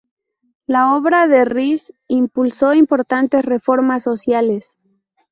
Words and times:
La 0.65 0.95
obra 0.95 1.27
de 1.27 1.45
Riis 1.45 1.93
impulsó 2.07 2.73
importantes 2.73 3.45
reformas 3.45 4.01
sociales. 4.01 4.71